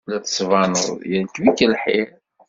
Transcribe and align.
La 0.09 0.17
d-tettbaned 0.19 0.85
yerkeb-ik 1.11 1.59
lḥir. 1.73 2.09